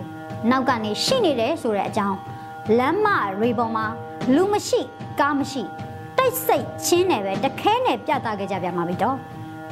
[0.50, 2.18] နောက်ကနေရှိနေတယ်ဆိုတဲ့အကြောင်း
[2.78, 3.08] လမ်းမ
[3.42, 3.86] ရေပေါ်မှာ
[4.36, 4.80] လူမရှိ
[5.20, 5.64] ကားမရှိ
[6.18, 9.18] တိုက်စိတ်ချင်းနဲ့ပဲတခဲနဲ့ပြသခဲ့ကြပြန်ပါပြီတော့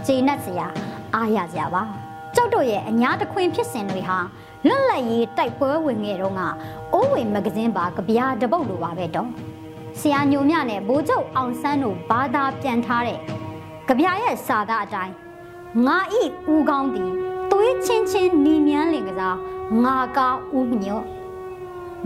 [0.05, 0.67] ဂျေနတ်စရာ
[1.15, 1.83] အားရစရာပါ
[2.35, 4.17] ကျောက်တို့ရဲ့အညာတခွင်ဖြစ်စဉ်တွေဟာ
[4.67, 6.41] လွတ်လပ်ရေးတိုက်ပွဲဝင်ခဲ့တော့က
[6.93, 9.27] အိုးဝင်မဂဇင်းပါကြပြာတပုတ်လိုပါပဲတော့
[9.99, 13.19] ဆရာညိုမြနဲ့ဘိုးချုပ်အောင်ဆန်းတို့ဘာသာပြန်ထားတဲ့
[13.91, 15.15] ကြပြာရဲ့စာသားအတိုင်း
[15.85, 17.11] ငါဤဦးကောင်းသည်
[17.51, 19.37] သွေးချင်းချင်းနီမြန်းလင်ကစား
[19.83, 21.05] ငါကားဦးမညော့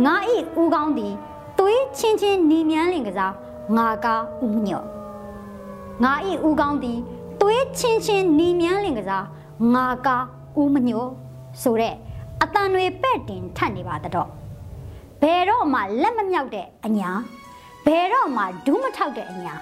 [0.05, 1.13] ငါဤဦးကောင်းသည်
[1.59, 3.33] သွေးချင်းချင်းနီမြန်းလင်ကစား
[3.77, 4.85] ငါကားဦးမညော့
[6.03, 6.99] ငါဤဦးကောင်းသည်
[7.41, 9.25] သွေးချင်းချင်းနီမြန်းလင်ကစား
[9.73, 10.23] ငါကား
[10.59, 11.09] ဦးမညော့
[11.61, 11.95] ဆိုတဲ့
[12.41, 14.29] အတန်တွေပဲ့တင်ထတ်နေပါတော့
[15.21, 17.09] ဘယ်တော့မှလက်မမြောက်တဲ့အညာ
[17.85, 19.55] ဘယ်တော့မှဒူးမထောက်တဲ့အညာ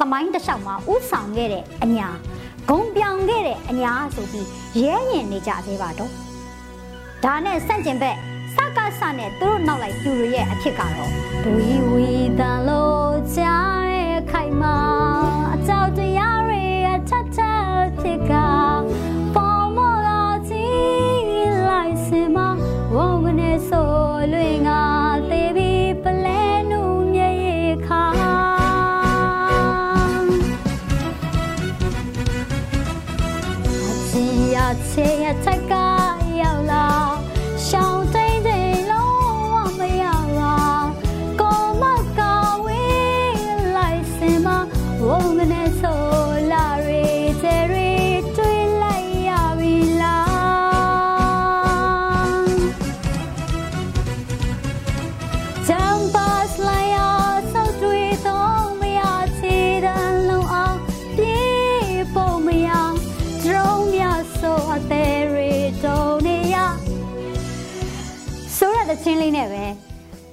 [0.00, 2.08] သမိုင်းတစ်လျှောက်မှာဥဆောင်ခဲ့တဲ့အညာ
[2.68, 4.46] ဂုံပြောင်ခဲ့တဲ့အညာဆိုပြီး
[4.80, 6.10] ရဲရင်နေကြသေးပါတော့
[7.24, 8.16] ဒါနဲ့ဆန့်ကျင်ဘက်
[8.54, 14.76] စကားဆနဲ့သူတို့နောက်လိုက်ပြူရရဲ့အဖြစ်ကတော့ဒူရီဝီတန်လို့ကြားတဲ့ခိုင်မာ
[15.54, 17.64] အကြောက်တရားတွေအထက်ထက်
[18.00, 18.32] ဖြစ်က
[19.34, 22.38] ပေါ်မလာကြည့်လိုက်စင်မ
[22.94, 23.90] ဝုန်းကနေဆို
[24.32, 24.59] လွင်
[60.54, 60.78] အောင်
[61.16, 62.68] ပြေးဖို့မရ
[63.42, 64.02] ဒရုံးမြ
[64.38, 65.52] ဆိုအသေးရီ
[65.84, 66.56] တုံနေရ
[68.56, 69.64] ဆိုရတဲ့ချင်းလေးနဲ့ပဲ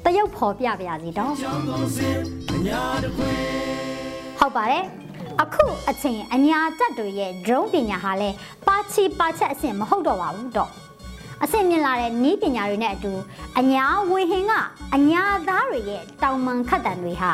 [0.04, 2.18] တရုတ်ဖော်ပြပြစီတော့ကြောင်းကုံစင်
[2.52, 3.57] အညာတခွင်
[4.48, 4.84] ဟုတ်ပါတယ်
[5.42, 8.30] အခုအချိန်အညာတက်တွေရဲ့ drone ပညာဟာလဲ
[8.68, 10.72] ပါချီပါချက်အဆင့်မဟုတ်တော့ပါဘူးတော့
[11.44, 13.14] အဆင့်မြင့်လာတဲ့နီးပညာတွေနဲ့အတူ
[13.60, 14.54] အညာဝေဟင်က
[14.96, 17.32] အညာသားတွေရဲ့တောင်မှန်ခတ်တံတွေဟာ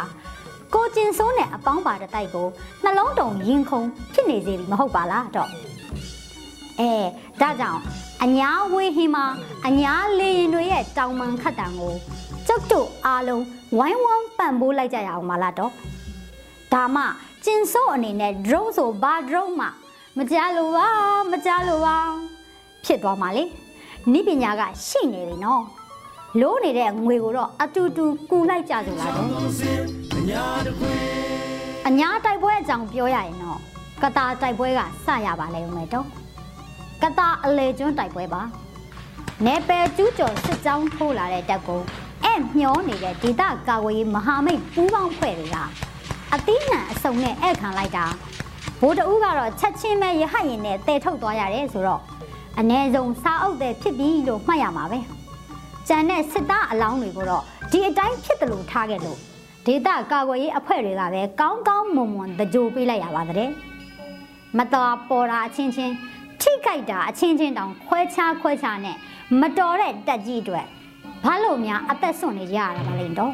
[0.74, 2.48] ကိုကျင်စိုးနဲ့အပေါင်းပါတဲ့တိုက်ကို
[2.84, 5.50] နှလုံးတုံရင်ခုန်ဖြစ်နေစေပြီမဟုတ်ပါလားတော့
[6.80, 6.92] အဲ
[7.42, 7.82] ဒါကြောင့်
[8.24, 9.26] အညာဝေဟင်မှာ
[9.68, 11.94] အညာလေရင်တွေရဲ့တောင်မှန်ခတ်တံကို
[12.48, 13.44] ကျုပ်တို့အားလုံး
[13.78, 15.72] ဝိုင်းဝန်းပံ့ပိုးလိုက်ကြရအောင်ပါလားတော့
[16.74, 17.04] ဒါမှ
[17.46, 19.68] ကျင်စိုးအနေနဲ့ drone ဆိုဘာ drone မှ
[20.18, 20.88] မကြလို့ပါ
[21.32, 21.98] မကြလို့ပါ
[22.86, 23.44] ဖြစ်သွားမှာလေ
[24.14, 25.64] နိပညာကရှိနေပြီနော်
[26.42, 29.80] လိုးနေတဲ့ငွေကိုတော့အတူတူကူလိုက်ကြစို့လားတော့ကုံစင်
[30.18, 30.98] အညာတခွင်
[31.88, 33.60] အညာတိုက်ပွဲအကြောင်းပြောရရင်တော့
[34.04, 36.06] ကတာတိုက်ပွဲကစရပါလိမ့်မယ်တော့
[37.04, 38.42] ကတာအလေကျွန်းတိုက်ပွဲပါ
[39.46, 41.82] နေပယ်ကျူးကျော်စစ်ကြောင်းထိုးလာတဲ့တပ်ကို
[42.24, 45.58] အဲ့မျောနေတဲ့ဒေသကာကွယ်ရေးမဟာမိတ်ပူးပေါင်းဖွဲ့တွေက
[46.36, 48.06] အတိအနှံအစုံနဲ့ဧည့်ခံလိုက်တာ
[48.82, 52.02] ဘိုးတဦးကတော့ချက်ချင်းပဲရဟတ်ရင်နဲ့တဲထုတ်သွားရတယ်ဆိုတော့
[52.60, 55.00] အ ਨੇ ဆုံးစားအုပ်တဲ့ဖြစ်ပြီလို့မှတ်ရမှာပဲ
[55.88, 59.18] ကြံတဲ့စစ်သားအလောင်းတွေကိုတော့ဒီအတိုင်းဖြစ်တယ်လို့ထားခဲ့လို့
[59.66, 63.50] ဒေသကာကွယ်ရေးအဖွဲ့တွေကပဲကောင်းကောင်းမွန်မွန်တကြိုပေးလိုက်ရပါတဲ့
[64.58, 65.94] မတော်ပေါ်တာအချင်းချင်း
[66.42, 68.96] ထိခိုက်တာအချင်းချင်းတောင်ခွဲခြားခွဲခြားနဲ့
[69.42, 70.66] မတော်တဲ့တက်ကြီးအတွက်
[71.24, 73.34] ဘာလို့များအသက်ဆွန့်နေကြရတာမလဲတော့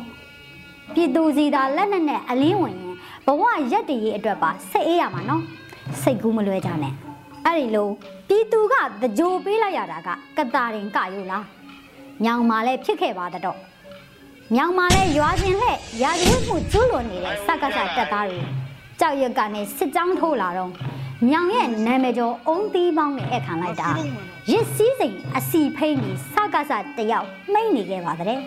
[0.94, 2.89] ပြည်သူစီသာလက်နက်နဲ့အလင်းဝင်ရင်
[3.30, 5.44] ဘဝရက်တည်ရေးအတွက်ပါစိတ်အေးရမှာနော်
[6.02, 6.94] စိတ်ကူးမလွဲကြနဲ့
[7.46, 7.90] အဲ့ဒီလို
[8.28, 11.46] ပြည်သူကတကြိုပေးလိုက်ရတာကကတာရင်ကယူလား
[12.26, 13.58] ညောင်မာလဲဖြစ်ခဲ့ပါတော့
[14.56, 18.40] ညောင်မာလဲရွာချင်းလှဲ့ရာဇဝတ်မှုကျူးလွန်နေတဲ့စက္ကစတက်သားတွေ
[19.00, 20.72] ကြောက်ရွံ့ကနေစစ်ကြောင်းထိုးလာတော့
[21.30, 23.90] ညောင်ရဲ့နာမည်ကျော်အုံးသီးပေါင်းနဲ့အခမ်းလိုက်တာ
[24.52, 28.40] ရစ်စည်းစိမ်အစီဖိမ့်ပြီးစက္ကစတယောက်မှိတ်နေခဲ့ပါတဲ့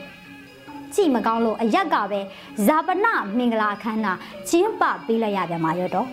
[0.94, 2.20] ကြည့်မကောင်းလို့အရက်ကပဲ
[2.66, 6.09] ဇာပနမင်္ဂလာအခမ်းအနားကျင်းပပေးလိုက်ရပြန်ပါရောတော့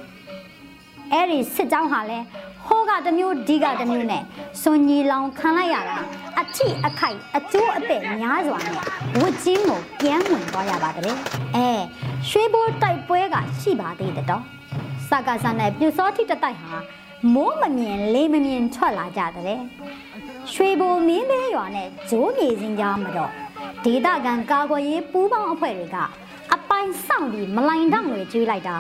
[1.12, 2.20] အဲ့ဒီစစ်ကြောင်းဟာလဲ
[2.66, 4.24] ဟိုးကတစ်မျိုးဒီကတစ်မျိုးနဲ့
[4.62, 5.98] စွန်ကြီးလောင်ခံလိုက်ရတာ
[6.40, 8.76] အထိအခိုက်အကျိုးအသက်များစွာနဲ့
[9.20, 11.04] ဝတ်ချင်းကိုပြန်ဝင်သွားရပါတဲ့
[11.56, 11.70] အဲ
[12.30, 14.44] ရွှေဘိုးတိုက်ပွဲကရှိပါသေးတယ်တော့
[15.08, 16.74] စစကားစနဲ့ပြူစောတိတတိုက်ဟာ
[17.34, 19.60] မိုးမမြင်လေးမမြင်ထွက်လာကြတဲ့
[20.54, 23.32] ရွှေဘိုမင်းမဲရွာနဲ့ဂျိုးမြေစင်းကြားမှာတော့
[23.86, 25.98] ဒေသခံကာကွယ်ရေးပူးပေါင်းအဖွဲ့တွေက
[26.54, 28.76] အပိုင်ဆောင်ပြီးမလိုင်တောင်တွေကျွေးလိုက်တာ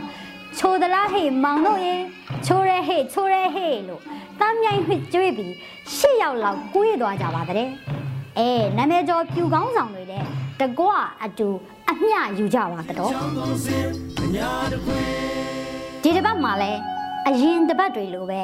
[0.57, 1.95] ချိုသလားဟေ့မောင်တို့ရေ
[2.45, 4.01] ချိုးရဲဟေ့ချိုးရဲဟေ့လို့
[4.39, 5.53] တမ်းမြိုင်ဟစ်ကျွေးပြီး
[5.95, 7.69] ရှစ်ယောက်လောက်ကိုးရသွားကြပါတဲ့
[8.37, 10.27] အဲနာမည်ကျော်ပြူကောင်းဆောင်တွေလည်း
[10.59, 10.89] တကွ
[11.23, 11.49] အတူ
[11.89, 13.11] အမျှယူကြပါတော့
[16.03, 16.71] ဒီတစ်ပတ်မှာလဲ
[17.27, 18.41] အရင်တစ်ပတ်တွေလိုပဲ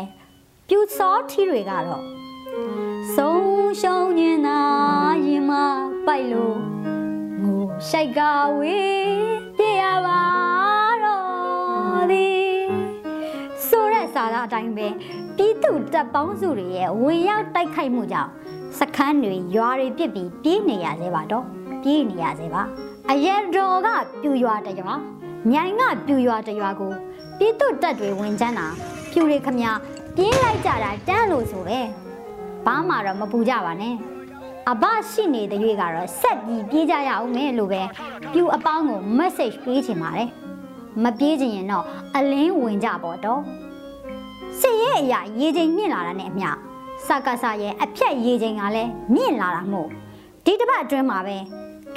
[0.67, 2.14] ပြူစောထီတွေကတော့
[3.15, 4.59] ဆုံးရှုံးနေတာ
[5.25, 5.51] ရင်မ
[6.07, 6.59] ပိုက်လို့
[7.41, 8.19] ငိုရှိုက်က
[8.57, 9.15] ဝေး
[9.57, 10.23] ပြရပါ
[11.03, 12.27] တော့ဒီ
[13.67, 14.87] ဆိုရက်စာသားအတိုင်းပဲ
[15.37, 18.31] ပြည်သူတပ်ပေါင်းစုတွေရဲ့ဝင်ရောက်တိုက်ခိုက်မှုကြောင့်
[18.79, 21.45] စခန်းတွေရွာတွေပြစ်ပြီးပြေးနေရသေးပါတော့
[21.83, 22.61] ပြေးနေရသေးပါ
[23.11, 23.87] အရက်တော်က
[24.21, 24.93] ပြူရွာတရွာ
[25.49, 26.91] မြိုင်ကပြူရွာတရွာကို
[27.37, 28.67] ပြည်သူတပ်တွေဝင်ကျန်းတာ
[29.11, 29.61] ပြူတွေခမ
[30.15, 31.79] ပြေးလိုက်ကြတာတန်းလို့ဆိုပဲ
[32.65, 33.95] ဘာမှတော့မပူကြပါနဲ့
[34.71, 37.81] အဘရှိနေတဲ့ရွေးကတော့ဆက်ပြီးပြေးကြရအောင်မယ်လို့ပဲ
[38.33, 40.29] ပြူအပေါင်းကို message ပေးချင်ပါတယ်
[41.03, 43.41] မပြေးချင်ရင်တော့အလင်းဝင်ကြပေါ့တော့
[44.59, 46.49] စစ်ရဲ့အရာရေချိန်မြင့်လာတာနဲ့အမျှ
[47.07, 49.89] စကားဆာရဲ့အဖြက်ရေချိန်ကလည်းမြင့်လာတာမို့
[50.45, 51.37] ဒီတစ်ပတ်အတွင်းမှာပဲ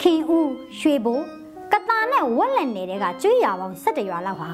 [0.00, 1.20] ခင်ဦးရွှေဘို
[1.72, 4.50] ကတာနဲ့ဝက်လက်နေတဲ့ကကျွေးရပေါင်း၁၁ရွာလောက်ဟာ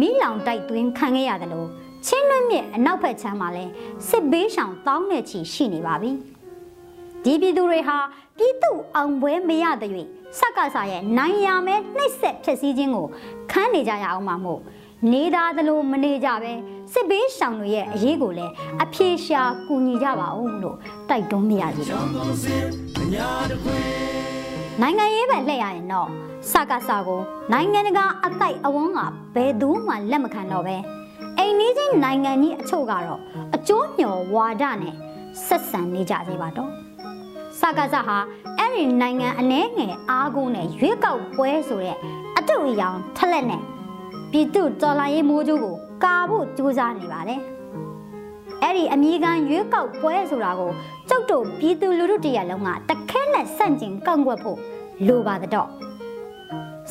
[0.00, 1.68] မိလောင်တိုက်သွင်းခံခဲ့ရတယ်လို့
[2.06, 3.64] ချင်းလွင့်မြစ်အနောက်ဘက်ခြမ်းမှာလဲ
[4.08, 6.10] စစ်ဘေးရှောင်တောင်းတဲ့ချီရှိနေပါပြီ
[7.24, 7.98] ဒီပြည်သူတွေဟာ
[8.38, 9.90] ပြည်သူအောင်ပွဲမရတဲ့၍
[10.38, 13.06] စက္ကဆာရဲ့နိုင်ရမဲနှိပ်စက်ဖြစ်စည်းခြင်းကို
[13.50, 14.60] ခန်းနေကြရအောင်မှာမို့
[15.12, 16.52] နေသားသလိုမနေကြပဲ
[16.92, 20.76] စစ်ဘေးရှောင်တွေရဲ့အရေးကိုလည်းအပြေရှာကူညီကြပါဦးလို့
[21.10, 22.06] တိုက်တွန်းမိရစီတော့
[24.80, 26.08] နိုင်ငံရေးပဲလှည့်ရရင်တော့
[26.52, 27.20] စကားစာကို
[27.52, 29.00] နိုင်ငံတကာအတိုက်အဝန်းက
[29.34, 30.76] ဘယ်သူမှလက်မခံတော့ပဲ
[31.44, 33.20] အိမ်နီးချင်းနိုင်ငံကြီးအချို့ကတော့
[33.54, 34.94] အကျိုးမျှော်ဝါဒနဲ့
[35.46, 36.70] ဆက်ဆံနေကြသေးပါတော့
[37.58, 38.18] စကားစာဟာ
[38.58, 41.96] အဲ့ဒီနိုင်ငံအနှဲငယ်အားကိုးနဲ့ရွေးကောက်ပွဲဆိုတဲ့
[42.38, 43.62] အတူအယောင်ထလက်နဲ့
[44.30, 47.40] ပြည်သူတော်လှန်ရေးမိုးကြိုးကိုကာဖို့ကြိုးစားနေပါတယ်
[48.62, 50.70] အဲ့ဒီအမေရိကန်ရွေးကောက်ပွဲဆိုတာကို
[51.08, 54.58] ကျုပ်တို့ပြည်သူလူထုတရက်လုံးကတခဲနဲ့စန့်ကျင်ကန့်ကွက်ဖို့
[55.06, 55.68] လိုပါတော့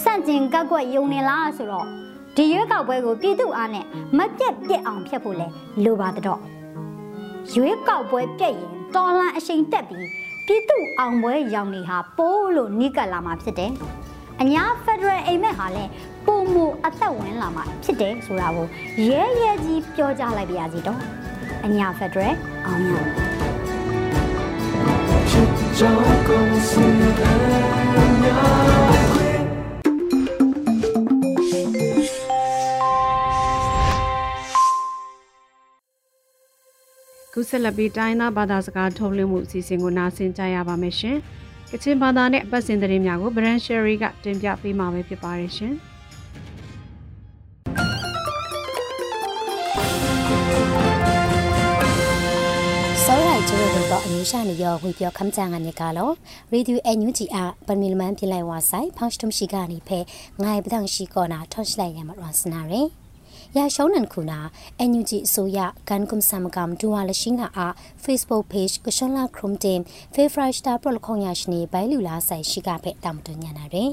[0.04, 1.88] စန့်ကျင်ကန့်ကွက်ယုံနေလားဆိုတော့
[2.36, 3.86] ဒီရွေးကောက်ပွဲကိုပြည်သူအားနဲ့
[4.18, 5.48] မပြတ်ပြက်အောင်ဖျက်ဖို့လဲ
[5.84, 6.40] လိုပါတော့
[7.54, 10.08] ရွေးကောက်ပွဲပြက်ရင်တော်လန်အရှိန်တက်ပြီး
[10.46, 13.72] ပြည်သူအောင်ပွဲရောင်နေဟာပိုးလို့နိကလာမှာဖြစ်တယ်
[14.42, 15.92] အညာဖက်ဒရယ်အိမ်မက်ဟာလည်း
[16.26, 18.68] ပုံမူအသက်ဝင်လာမှာဖြစ်တယ်ဆိုတာကို
[19.10, 21.00] ရဲရဲကြီးပြောကြားလိုက်ပါရစီတော့
[21.66, 22.92] အညာဖက်ဒရယ်အောင်ရ
[25.78, 26.13] ကြောင့်ကု
[37.54, 41.18] ဆက်လက်ပြီးတိုင်းသားဘာသာစကားထုတ်လွှင့်မှုအစီအစဉ်ကိုနားဆင်ကြရပါမယ်ရှင်။
[41.72, 45.74] ကချင်ဘာသာနဲ့အပတ်စဉ်သတင်းများကို Brand Sherry ကတင်ပြပေးမှာပဲဖြစ်ပါတယ်ရှင်။
[53.06, 56.10] စောရိုက်ကျိုးတို့တော့အမျိုးရှာနေရောဝေပြောခမ်းကြငါနေကလော
[56.52, 57.38] ရေဒီယိုအန်ယူဂျီအ
[57.68, 60.00] ပန်မီလမန်ပြလိုက်ဝါဆိုင်ဖောင်းစတုံရှိကနေဖဲ
[60.42, 63.03] ငိုင်ပဒန့်ရှိကောနာထော့ရှလိုက်ရမှာရစနာရယ်
[63.58, 64.40] ရာရှောင်းနန်ခုနာ
[64.90, 69.80] NUG အစိုးရကန်ကွမ်ဆမ်ကမ်ဒူဝါလရှိငါအား Facebook page ကရှွန်လာခရုံတင်
[70.14, 73.92] Favorite Star ပရလခေါညာရှင်နေဘိုင်လူလာဆိုင်ရှိကဖဲတမ်တညာနာရယ်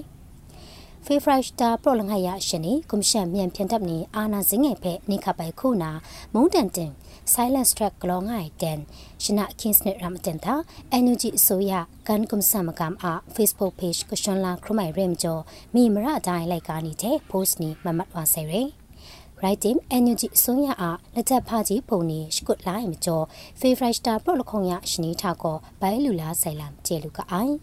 [1.06, 5.90] Favorite Star ပရလငါရရှင်နေကွန်ရှန်မြန်ဖြန်တပ်နေအာနာစင်းငယ်ဖဲနေခပိုင်ခုနာ
[6.34, 6.90] မုန်တန်တင်
[7.32, 8.80] silence track ကလောငိုင်တန်
[9.22, 10.54] ရှင်နာ kings net ram တန်တာ
[10.98, 11.72] energy အစိုးရ
[12.08, 15.42] ကန်ကွန်ဆမ်ကမ်အား facebook page ကရှင်လာခရမိုင်ရင်ကျော်
[15.74, 18.79] မိမရအတိုင်းလိုက်ကားနေတဲ့ post နီမမတ်ဝါဆယ်ရယ်
[19.40, 23.24] writing energy ဆုံးရအားလက်ချက်ဖာကြီးပုံနေရှကုတ်လိုင်းမကျော်
[23.60, 27.54] favorite star ပရိုလခုံရရှင်နီထောက်ကောဘိုင်လူလာဆိုင်လမ်ကျေလူကအိုင်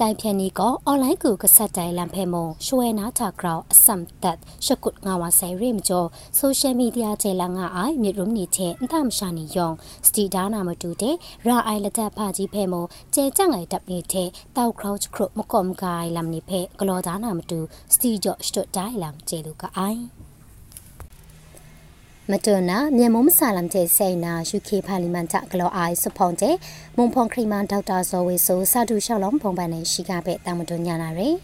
[0.00, 6.08] တိုင်ဖြန်နီကောအွန်လိုင်းကူကဆက်တိုင်လန်ဖဲမုံရွှဲနာတာဂရောင်းအစမ်တတ်ရှကုတ်ငါဝဆိုင်ရိမကျော်
[6.38, 9.74] ဆိုရှယ်မီဒီယာကျေလာငါအိုင်မြေရုံနီချေအန်တမရှာနီယောင်
[10.06, 17.58] စတီဒါနာမတူတဲ့ရာအိုင်လက်တက်ဖာကြီးဖဲမုံကျဲကြငိုင်တပ်နေတဲ့တောက်ခရော့ခရုမကောမ်ဂိုင်လမ်နီဖဲဂလောဒါနာမတူ
[17.94, 20.02] စတီဂျော့စတုတ်ဒိုင်လမ်ကျေလူကအိုင်
[22.34, 26.56] မတွနာမြန်မုံမဆာလမ်တဲ့စိန်နာ UK ပါလီမန်တာဂလောအိုင်စဖောင်းတဲ့
[26.96, 31.34] မွန်ဖွန်ခရီမန်ဒေါက်တာဇော်ဝေဆိုစာတူရှောက်လုံးပုံပန်နဲ့ရှိကပဲတာမတွညာနာရယ်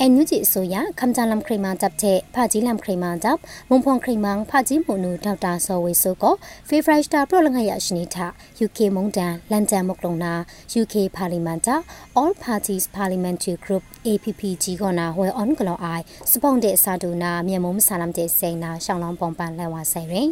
[0.00, 3.38] အန်ယူဂျီအစိုးရခမ်ဂျာလမ်ခရီမန်တပ်တဲ့ဖာကြီးလမ်ခရီမန်တပ်
[3.70, 6.34] မုံဖွန်ခရီမန်ဖာကြီးမုန်နူဒေါက်တာဆော်ဝေဆိုကို
[6.68, 8.26] ဖေဖရိုက်စတာပရိုလငရရှိနီတာ
[8.64, 10.32] UK မုန်တန်လန်တန်မုကလုံနာ
[10.80, 11.76] UK ပါလီမန်တာ
[12.18, 20.30] All Parties Parliamentary Group APPG ကနာဝဲ on ကလောအိုင်စပွန်တဲ့စာဒူနာမြန်မာမဆာလမ်တဲ့စိန်နာရှောင်းလောင်းပုံပန်လဲဝါဆိုင်ရင်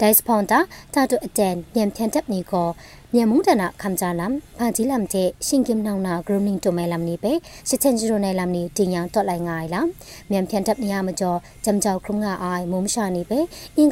[0.00, 0.58] ဒိုင်စပွန်တာ
[0.94, 2.68] တာတူအတန်မြန်ဖြန်တပ်နီကို
[3.14, 7.32] မြန်မုန်တနာခမ်ဂျာလမ်ဖာဂျီလမ်တဲ့ရှင်ကင်နောင်နာဂရုမင်းတိုမဲလမ်နီပဲ
[7.68, 9.82] ရှစ်ချန်ဂျီရိုနယ်လမ်နီတင်យ៉ាងတော့လိုက်ငိုင်လာ
[10.30, 13.38] မြန်ဖြန်တပ်နီယာမကျော်ဂျမ်ကြောက်ခုံငါအိုင်မုံရှာနီပဲ
[13.76, 13.90] အင်္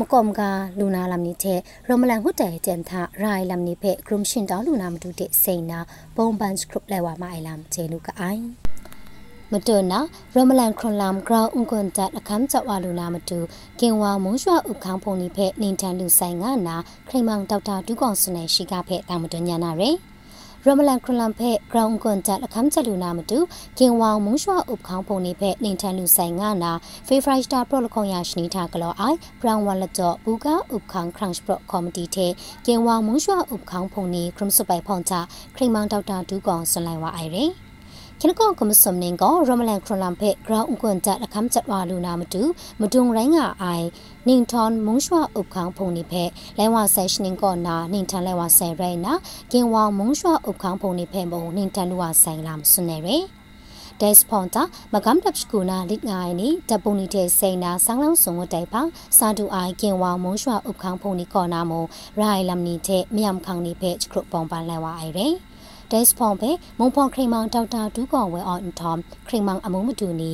[0.00, 0.40] မကောမက
[0.78, 2.90] လူနာလမ်နီတဲ့ရမလန်ဟုတ်တယ်တန်ထ
[3.22, 5.80] ရိုင်လမ်နီဖဲခရုံရှင်တောင်းလူနာမတူတဲ့စိန်နာ
[6.16, 8.44] ပုံပန်စခရုပလဲဝါမိုင်လမ်ချေလူကအိုင်
[9.54, 10.00] မတွနာ
[10.34, 13.38] ရမလန်ခရွန်လမ်ဂရောင်းဥကွန်တတ်အခမ်းကြောက်ဝလူနာမတူ
[13.80, 16.76] ကင်ဝါမုံရွှဥခေါင်းဖုန်နိဖဲနင်တန်လူဆိုင်ငါနာ
[17.08, 19.96] ခရိမောင်ဒေါက်တာဒူးကောင်စနေရှိကဖဲတာမတွညာနာရယ်
[20.64, 23.38] ရမလန်ခရလမ်ဖဲဂရောင်းကွန်တက်အခမ်းချက်လူနာမတူ
[23.78, 26.72] ကင်ဝောင်မုံရွှဥပခေါင်းပုံနေဖဲနင်ထန်လူဆိုင်ငါနာ
[27.06, 32.32] ဖေဖရိုက်စတာပရိုလခွန်ရရှိနီတာကလောအိုင်ဘရောင်းဝလတော့ဘူကာဥပခေါင်းခရန့်ပရိုကော်မတီတဲ့
[32.66, 35.14] ကင်ဝောင်မုံရွှဥပခေါင်းပုံနေခရမ်စပိုင်ဖောင်ချ
[35.56, 37.50] ခရိမောင်ဒေါက်တာဒူးကောင်ဆွန်လိုက်ဝအိုင်ရယ်
[38.26, 42.42] ခနကောကမစမနင်ကောရမလန်ခရလမ်ဖဲဂရောင်းကွန်တက်အခမ်းချက်ဝါလူနာမတူ
[42.80, 43.86] မတုံရိုင်းကအိုင်
[44.28, 46.22] နင်ထွန်မုံရွှဥပခေါဖုန်နိဖဲ
[46.58, 49.12] လဲဝါဆက်ရှနင်ကောနာနင်ထန်လဲဝါဆယ်ရိုင်းနာ
[49.52, 53.24] ကင်ဝါမုံရွှဥပခေါဖုန်နိဖဲမုံနင်ထန်လူဝါဆိုင်လာမစွနေရယ်
[54.00, 58.82] ဒက်စပွန်တာမကမ်တပ်စကူနာလစ်ငိုင်းနီတပုန်နီတဲ့စိန်နာဆောင်းလောင်းစုံဝတိုင်ပါ
[59.18, 60.52] စာတူအိုင်ကင်ဝါမုံရွှ
[65.84, 70.32] ဥပခေါဖုန်နိကောနာမုံရိုင်လမ်နီတဲ့မြန်ခေါင်နိဖဲချခရုပုံပန်လဲဝါအိုင်ရယ်ဒက်စဖွန်ပဲမုံဖော်ခရိမောင်ဒေါက်တာဒူးကော်ဝဲအွန်ထမ်ခရိမောင်အမုံမတူနီ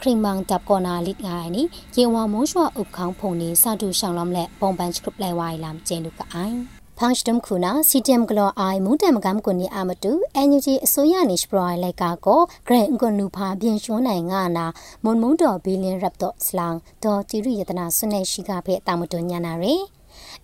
[0.00, 1.62] ခရိမောင်တပ်ကောနာလစ်ငိုင်းနီ
[1.96, 6.58] ယေဝါမုံရွှဥခေါင်းဖုန်နီစာတူရှောင်းလမ်လက်ပုံပန်စခရစ်လဲဝိုင်လမ်ကျင်းလူကအိုင်
[6.98, 14.66] ဖန်စတမ်ခုနာစီတမ်ကလောအိုင်မူတမ်ကမ်ကွန်နီအာမတူအန်ယူဂျီအစိုးရနေစပရိုင်လိုက်ကာကိုဂရန်ကွန်နူဖာပြင်ရွှန်းနိုင်ငါနာ
[15.04, 19.82] မွန်မုံတော်ဘီလင်ရပ်တော့စလောင်ဒေါ်တီရီယတနာဆွနေရှိကဖဲတာမတွညာနာရယ်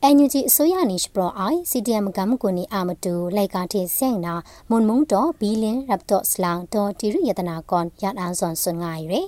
[0.02, 4.34] NUG အစိုးရနေစပရအိုင် CDM ကမ်ကွန်နီအာမတူလိုက်ကာတဲ့ဆိုင်နာ
[4.70, 9.26] မွန်မုံတော့ဘီလင်ရပ်တော့စလောင်တော့တီရီယတနာကွန်ရန်အန်ဆွန်ဆွန်ငိုင်ရယ်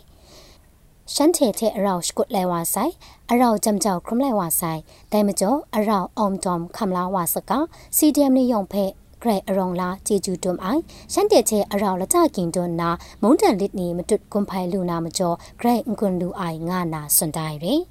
[1.12, 2.92] ရှန်တဲ့တဲ့အရောက်စကုတ်လဲဝါဆိုင်
[3.30, 4.80] အရောက်ကြမ်ကြောက်ခရမလဲဝါဆိုင်
[5.12, 7.52] ဒိုင်မကျော်အရောက်အောင်တုံခမလာဝါစက
[7.98, 8.84] CDM နေယုံဖဲ
[9.22, 12.90] ဂရက်အရောင်လာဂျေဂျူတွမ်အိုင်ရှန်တဲ့ချေအရောင်လကြကင်တွန်နာ
[13.22, 17.82] မုန်တန်လစ်နီမတွတ်ကွန်ဖိုင်လူနာမကျော်ဂရက်အွန်ကွန်လူအိုင်ငါနာစွန်တိုင်ရယ်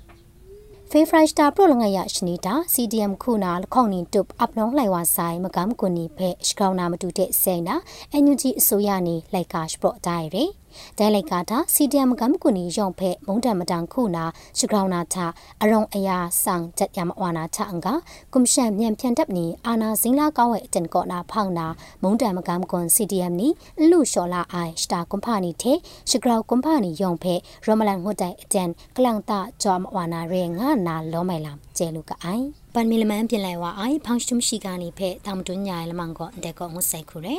[0.93, 7.75] ဖေဖရိုက်စတာပရိုလငရရှနီတာ CDM ခုနာလခေါင်နီတုပ်အပနောင်းလိုက်ဝါဆိုင်မကမ်ကွန်နီဖဲရှကောင်းနာမတူတဲ့စိန်နာ
[8.11, 10.49] အန်ယူဂျီအစိုးရနေလိုက်ကာရှပရိုဒိုင်ရယ်
[10.97, 14.23] ဒိုင်လိုက်ကာတာ CDM ကမ်ကွန်နီယောင်ဖဲမုံတံမတန်ခုနာ
[14.57, 15.15] ရှကောင်းနာထ
[15.61, 17.93] အရုံအယာဆောင်ချက်ယမဝါနာထအင်္ဂါ
[18.33, 21.67] ကွန်ရှန်မြန်ဖြန်တပ်နီအာနာဇင်းလာကောင်းဝဲအတန်ကောနာဖောင်းနာ
[22.03, 23.47] မုံတံမကမ်ကွန် CDM နီ
[23.89, 25.77] လူလျှော်လာအိုင်စတာကွန်ဖာနီတဲ့
[26.09, 27.33] ရှကောက်ကွန်ဖာနီယောင်ဖဲ
[27.65, 32.45] ရမလန်ဟွတ်တိုင်အတန်ကလန်တာဂျောမဝါနာရဲငါနာလောမိုင်လာကျဲလူကအိုင်
[32.81, 37.35] ပန်မီလမန်ပြင်လိုက်ဝအိုင်ဖောင်းရှုံရှိကနေဖဲတာမတွညာလမန်ကောအတက်ကောငုဆိုင်ခုရဲ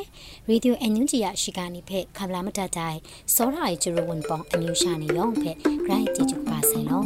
[0.48, 2.98] ရေဒီယိုအန်ယူဂျီရရှိကနေဖဲခဗလာမတတိုင်
[3.34, 5.52] စောရိုင်ဂျူရဝန်ပောင်အမျိုးရှာနေရောဖဲ
[5.84, 7.02] ဂရိုင်းတီချူပါဆိုင်လော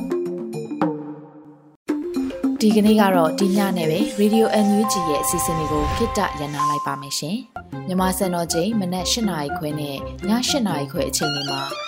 [2.60, 7.36] ဒီကနေ့ကတော့ဒီညနဲ့ပဲ Radio NUG ရဲ့အစီအစဉ်လေးကိုခိတ္တရန်နာလိုက်ပါမယ်ရှင်။
[7.88, 9.96] မြမစံတော်ချိန်မနက်၈နာရီခွဲနဲ့ည
[10.28, 11.83] ၈နာရီခွဲအချိန်တွေမှာ